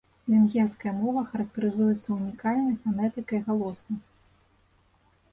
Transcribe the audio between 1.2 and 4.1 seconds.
характарызуецца ўнікальнай фанетыкай галосных.